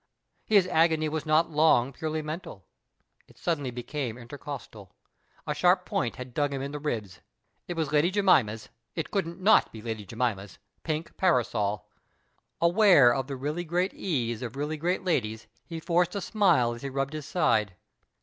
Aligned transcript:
His 0.47 0.65
agony 0.65 1.07
was 1.09 1.27
not 1.27 1.51
long 1.51 1.93
purely 1.93 2.23
mental; 2.23 2.65
it 3.27 3.37
suddenly 3.37 3.69
became 3.69 4.17
intercostal. 4.17 4.95
A 5.45 5.53
sharp 5.53 5.85
point 5.85 6.15
had 6.15 6.33
dug 6.33 6.51
him 6.51 6.59
in 6.59 6.71
the 6.71 6.79
ribs. 6.79 7.19
It 7.67 7.75
was 7.77 7.91
Lady 7.91 8.09
Jemima's, 8.09 8.69
it 8.95 9.11
couldn't 9.11 9.39
not 9.39 9.71
be 9.71 9.79
Lady 9.79 10.03
Jemima's, 10.03 10.57
pink 10.81 11.15
parasol. 11.17 11.85
Aware 12.59 13.13
of 13.13 13.27
the 13.27 13.35
really 13.35 13.63
great 13.63 13.93
ease 13.93 14.41
of 14.41 14.55
really 14.55 14.75
great 14.75 15.03
ladies 15.03 15.45
he 15.67 15.79
forced 15.79 16.15
a 16.15 16.21
smile, 16.21 16.73
as 16.73 16.81
he 16.81 16.89
rubbed 16.89 17.13
his 17.13 17.27
side. 17.27 17.75